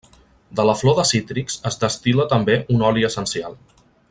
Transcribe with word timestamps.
De 0.59 0.63
la 0.69 0.73
flor 0.79 0.95
de 0.99 1.05
cítrics 1.09 1.59
es 1.71 1.79
destil·la 1.85 2.29
també 2.35 2.59
un 2.77 2.87
oli 2.89 3.11
essencial. 3.11 3.59